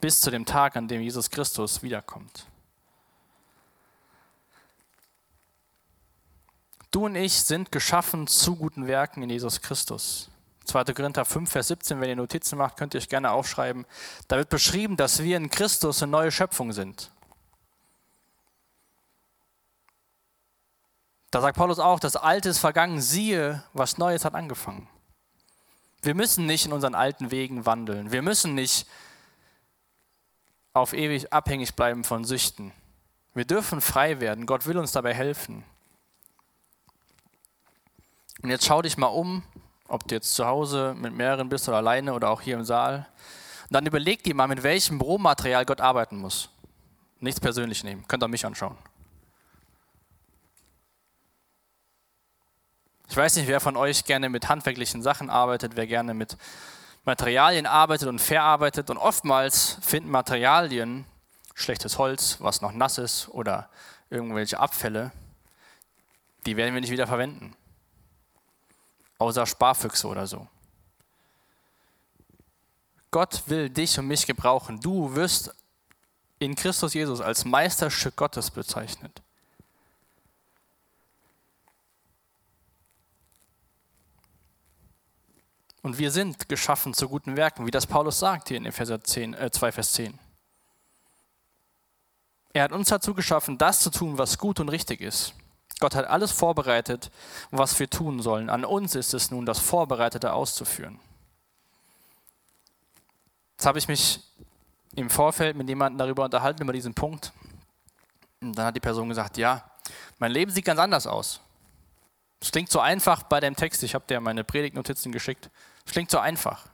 [0.00, 2.46] Bis zu dem Tag, an dem Jesus Christus wiederkommt.
[6.90, 10.28] Du und ich sind geschaffen zu guten Werken in Jesus Christus.
[10.64, 10.84] 2.
[10.92, 13.86] Korinther 5, Vers 17, wenn ihr Notizen macht, könnt ihr euch gerne aufschreiben.
[14.26, 17.12] Da wird beschrieben, dass wir in Christus eine neue Schöpfung sind.
[21.30, 24.88] Da sagt Paulus auch, das Alte ist vergangen, siehe, was Neues hat angefangen.
[26.02, 28.10] Wir müssen nicht in unseren alten Wegen wandeln.
[28.10, 28.86] Wir müssen nicht
[30.72, 32.72] auf ewig abhängig bleiben von Süchten.
[33.34, 34.46] Wir dürfen frei werden.
[34.46, 35.64] Gott will uns dabei helfen.
[38.42, 39.42] Und jetzt schau dich mal um
[39.90, 43.08] ob du jetzt zu Hause mit mehreren bist oder alleine oder auch hier im Saal.
[43.64, 46.48] Und dann überleg dir mal, mit welchem Rohmaterial Gott arbeiten muss.
[47.18, 48.76] Nichts persönlich nehmen, könnt ihr mich anschauen.
[53.10, 56.38] Ich weiß nicht, wer von euch gerne mit handwerklichen Sachen arbeitet, wer gerne mit
[57.04, 58.88] Materialien arbeitet und verarbeitet.
[58.88, 61.04] Und oftmals finden Materialien,
[61.54, 63.68] schlechtes Holz, was noch nass ist oder
[64.08, 65.10] irgendwelche Abfälle,
[66.46, 67.54] die werden wir nicht wieder verwenden
[69.20, 70.48] außer Sparfüchse oder so.
[73.10, 74.80] Gott will dich und mich gebrauchen.
[74.80, 75.54] Du wirst
[76.38, 79.20] in Christus Jesus als Meisterstück Gottes bezeichnet.
[85.82, 89.34] Und wir sind geschaffen zu guten Werken, wie das Paulus sagt hier in Epheser 10,
[89.34, 90.18] äh 2, Vers 10.
[92.52, 95.34] Er hat uns dazu geschaffen, das zu tun, was gut und richtig ist.
[95.78, 97.10] Gott hat alles vorbereitet,
[97.50, 98.50] was wir tun sollen.
[98.50, 100.98] An uns ist es nun, das Vorbereitete auszuführen.
[103.56, 104.20] Jetzt habe ich mich
[104.96, 107.32] im Vorfeld mit jemandem darüber unterhalten, über diesen Punkt.
[108.40, 109.64] Und dann hat die Person gesagt, ja,
[110.18, 111.40] mein Leben sieht ganz anders aus.
[112.40, 115.50] Es klingt so einfach bei dem Text, ich habe dir meine Predigtnotizen geschickt.
[115.90, 116.68] Klingt so einfach.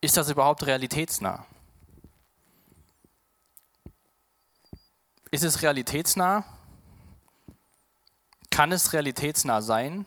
[0.00, 1.46] ist das überhaupt realitätsnah?
[5.30, 6.44] Ist es realitätsnah?
[8.50, 10.04] Kann es realitätsnah sein?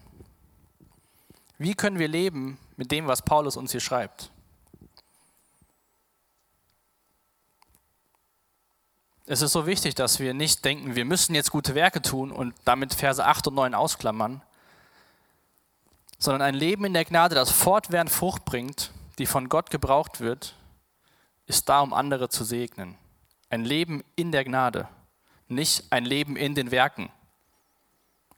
[1.57, 4.31] Wie können wir leben mit dem, was Paulus uns hier schreibt?
[9.25, 12.55] Es ist so wichtig, dass wir nicht denken, wir müssen jetzt gute Werke tun und
[12.65, 14.41] damit Verse 8 und 9 ausklammern,
[16.19, 20.55] sondern ein Leben in der Gnade, das fortwährend Frucht bringt, die von Gott gebraucht wird,
[21.45, 22.95] ist da, um andere zu segnen.
[23.49, 24.87] Ein Leben in der Gnade,
[25.47, 27.09] nicht ein Leben in den Werken,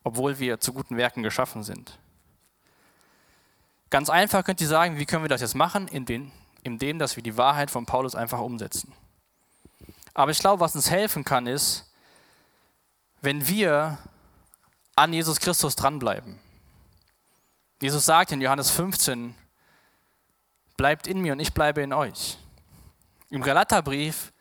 [0.04, 1.98] obwohl wir zu guten Werken geschaffen sind.
[3.90, 5.90] Ganz einfach könnt ihr sagen, wie können wir das jetzt machen?
[5.90, 6.32] Indem,
[6.64, 8.94] indem dass wir die Wahrheit von Paulus einfach umsetzen.
[10.14, 11.92] Aber ich glaube, was uns helfen kann, ist,
[13.22, 13.98] wenn wir
[14.96, 16.40] an Jesus Christus dranbleiben.
[17.82, 19.34] Jesus sagt in Johannes 15,
[20.78, 22.38] bleibt in mir und ich bleibe in euch.
[23.32, 24.32] Im Galaterbrief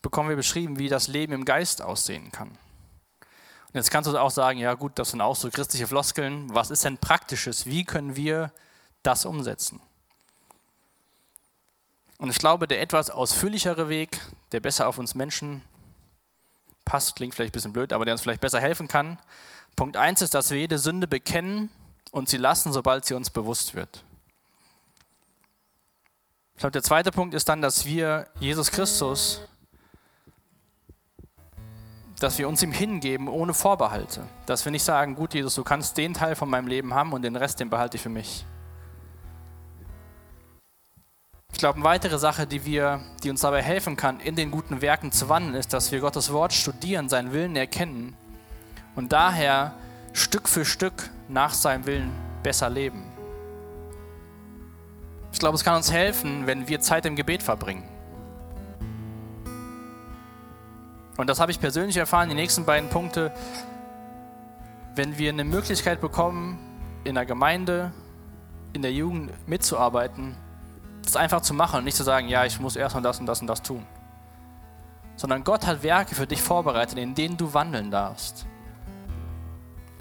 [0.00, 2.48] bekommen wir beschrieben, wie das Leben im Geist aussehen kann.
[2.48, 6.54] Und jetzt kannst du auch sagen, ja gut, das sind auch so christliche Floskeln.
[6.54, 7.66] Was ist denn praktisches?
[7.66, 8.50] Wie können wir
[9.02, 9.78] das umsetzen?
[12.16, 14.22] Und ich glaube, der etwas ausführlichere Weg,
[14.52, 15.60] der besser auf uns Menschen
[16.86, 19.18] passt, klingt vielleicht ein bisschen blöd, aber der uns vielleicht besser helfen kann.
[19.76, 21.70] Punkt 1 ist, dass wir jede Sünde bekennen
[22.12, 24.04] und sie lassen, sobald sie uns bewusst wird.
[26.54, 29.40] Ich glaube, der zweite Punkt ist dann, dass wir Jesus Christus,
[32.20, 34.22] dass wir uns ihm hingeben ohne Vorbehalte.
[34.46, 37.22] Dass wir nicht sagen, gut Jesus, du kannst den Teil von meinem Leben haben und
[37.22, 38.46] den Rest, den behalte ich für mich.
[41.52, 44.80] Ich glaube, eine weitere Sache, die, wir, die uns dabei helfen kann, in den guten
[44.80, 48.16] Werken zu wandeln, ist, dass wir Gottes Wort studieren, seinen Willen erkennen
[48.94, 49.74] und daher
[50.12, 53.04] Stück für Stück nach seinem Willen besser leben.
[55.32, 57.88] Ich glaube, es kann uns helfen, wenn wir Zeit im Gebet verbringen.
[61.16, 63.32] Und das habe ich persönlich erfahren, die nächsten beiden Punkte.
[64.94, 66.58] Wenn wir eine Möglichkeit bekommen,
[67.02, 67.92] in der Gemeinde,
[68.72, 70.36] in der Jugend mitzuarbeiten,
[71.02, 73.40] das einfach zu machen und nicht zu sagen, ja, ich muss erstmal das und das
[73.40, 73.84] und das tun.
[75.16, 78.46] Sondern Gott hat Werke für dich vorbereitet, in denen du wandeln darfst.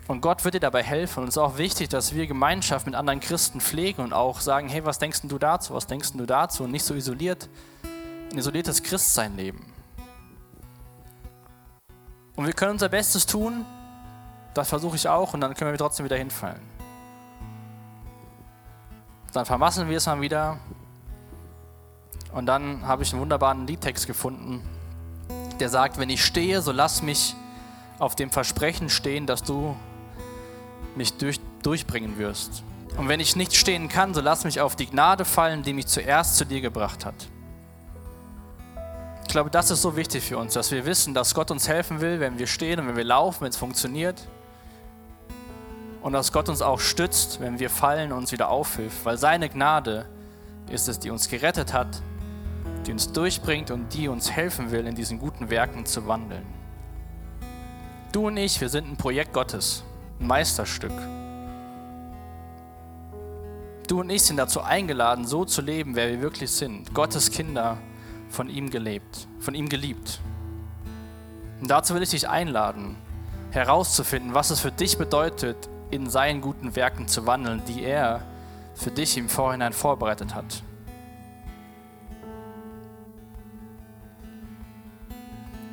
[0.07, 1.21] Und Gott wird dir dabei helfen.
[1.21, 4.67] Und es ist auch wichtig, dass wir Gemeinschaft mit anderen Christen pflegen und auch sagen,
[4.67, 6.63] hey, was denkst du dazu, was denkst du dazu?
[6.63, 7.49] Und nicht so isoliert,
[8.31, 9.73] ein isoliertes Christsein leben.
[12.35, 13.65] Und wir können unser Bestes tun,
[14.53, 16.61] das versuche ich auch, und dann können wir trotzdem wieder hinfallen.
[19.33, 20.59] Dann vermasseln wir es mal wieder
[22.33, 24.61] und dann habe ich einen wunderbaren Liedtext gefunden,
[25.59, 27.35] der sagt, wenn ich stehe, so lass mich
[27.99, 29.75] auf dem Versprechen stehen, dass du
[30.95, 32.63] mich durch, durchbringen wirst.
[32.97, 35.87] Und wenn ich nicht stehen kann, so lass mich auf die Gnade fallen, die mich
[35.87, 37.15] zuerst zu dir gebracht hat.
[39.23, 42.01] Ich glaube, das ist so wichtig für uns, dass wir wissen, dass Gott uns helfen
[42.01, 44.27] will, wenn wir stehen und wenn wir laufen, wenn es funktioniert.
[46.01, 49.49] Und dass Gott uns auch stützt, wenn wir fallen und uns wieder aufhilft, weil seine
[49.49, 50.05] Gnade
[50.69, 52.01] ist es, die uns gerettet hat
[52.85, 56.45] die uns durchbringt und die uns helfen will, in diesen guten Werken zu wandeln.
[58.11, 59.83] Du und ich, wir sind ein Projekt Gottes,
[60.20, 60.93] Meisterstück.
[63.88, 66.93] Du und ich sind dazu eingeladen, so zu leben, wer wir wirklich sind.
[66.93, 67.78] Gottes Kinder,
[68.30, 70.20] von ihm gelebt, von ihm geliebt.
[71.61, 72.95] Und dazu will ich dich einladen,
[73.51, 78.24] herauszufinden, was es für dich bedeutet, in seinen guten Werken zu wandeln, die er
[78.74, 80.64] für dich im Vorhinein vorbereitet hat.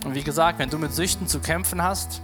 [0.04, 2.22] Und wie gesagt, wenn du mit Süchten zu kämpfen hast,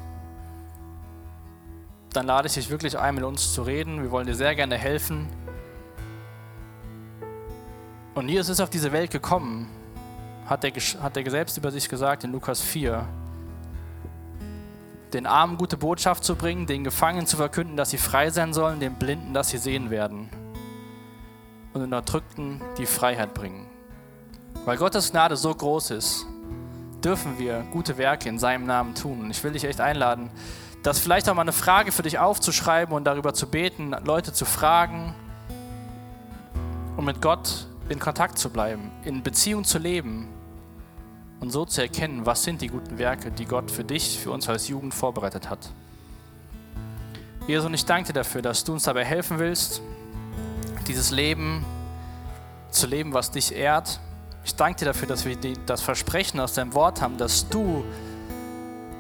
[2.17, 4.03] dann lade ich dich wirklich ein, mit uns zu reden.
[4.03, 5.29] Wir wollen dir sehr gerne helfen.
[8.15, 9.69] Und Jesus ist auf diese Welt gekommen,
[10.47, 13.07] hat er, hat er selbst über sich gesagt in Lukas 4,
[15.13, 18.81] den Armen gute Botschaft zu bringen, den Gefangenen zu verkünden, dass sie frei sein sollen,
[18.81, 20.31] den Blinden, dass sie sehen werden
[21.75, 23.67] und den Erdrückten die Freiheit bringen.
[24.65, 26.27] Weil Gottes Gnade so groß ist,
[27.05, 29.21] dürfen wir gute Werke in seinem Namen tun.
[29.21, 30.31] Und ich will dich echt einladen,
[30.87, 34.45] das vielleicht auch mal eine Frage für dich aufzuschreiben und darüber zu beten, Leute zu
[34.45, 35.15] fragen
[36.97, 40.29] und mit Gott in Kontakt zu bleiben, in Beziehung zu leben
[41.41, 44.49] und so zu erkennen, was sind die guten Werke, die Gott für dich, für uns
[44.49, 45.71] als Jugend vorbereitet hat.
[47.47, 49.83] Jesus, und ich danke dir dafür, dass du uns dabei helfen willst,
[50.87, 51.65] dieses Leben
[52.71, 54.01] zu leben, was dich ehrt
[54.47, 57.85] ich danke dir dafür, dass wir das Versprechen aus deinem Wort haben, dass du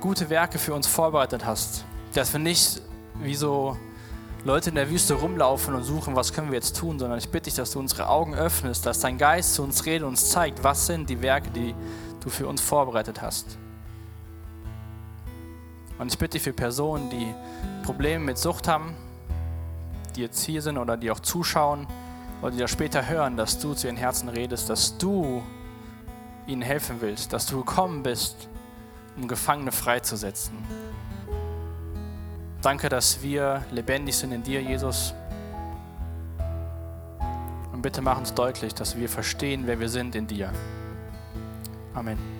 [0.07, 1.84] gute Werke für uns vorbereitet hast.
[2.14, 2.80] Dass wir nicht
[3.18, 3.76] wie so
[4.44, 7.46] Leute in der Wüste rumlaufen und suchen, was können wir jetzt tun, sondern ich bitte
[7.46, 10.62] dich, dass du unsere Augen öffnest, dass dein Geist zu uns redet und uns zeigt,
[10.62, 11.74] was sind die Werke, die
[12.20, 13.59] du für uns vorbereitet hast.
[15.98, 17.34] Und ich bitte dich für Personen, die
[17.82, 18.94] Probleme mit Sucht haben,
[20.14, 21.84] die jetzt hier sind oder die auch zuschauen
[22.42, 25.42] oder die das später hören, dass du zu ihren Herzen redest, dass du
[26.46, 28.48] ihnen helfen willst, dass du gekommen bist,
[29.17, 30.57] um Gefangene freizusetzen.
[32.62, 35.14] Danke, dass wir lebendig sind in dir, Jesus.
[37.73, 40.53] Und bitte mach uns deutlich, dass wir verstehen, wer wir sind in dir.
[41.95, 42.36] Amen.